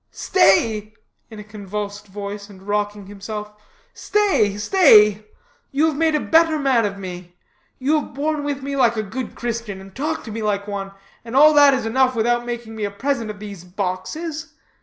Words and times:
"Stay," 0.09 0.95
in 1.29 1.37
a 1.37 1.43
convulsed 1.43 2.07
voice, 2.07 2.49
and 2.49 2.63
rocking 2.63 3.05
himself, 3.05 3.51
"stay, 3.93 4.57
stay! 4.57 5.27
You 5.69 5.85
have 5.85 5.95
made 5.95 6.15
a 6.15 6.19
better 6.19 6.57
man 6.57 6.85
of 6.87 6.97
me. 6.97 7.35
You 7.77 8.01
have 8.01 8.15
borne 8.15 8.43
with 8.43 8.63
me 8.63 8.75
like 8.75 8.97
a 8.97 9.03
good 9.03 9.35
Christian, 9.35 9.79
and 9.79 9.93
talked 9.95 10.25
to 10.25 10.31
me 10.31 10.41
like 10.41 10.67
one, 10.67 10.91
and 11.23 11.35
all 11.35 11.53
that 11.53 11.75
is 11.75 11.85
enough 11.85 12.15
without 12.15 12.47
making 12.47 12.75
me 12.75 12.83
a 12.83 12.89
present 12.89 13.29
of 13.29 13.37
these 13.37 13.63
boxes. 13.63 14.55